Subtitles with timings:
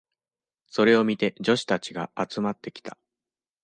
[0.65, 2.97] それを見て女子たちが集まってきた。